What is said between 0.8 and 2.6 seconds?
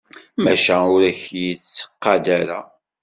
ur ak-d-yettqad ara.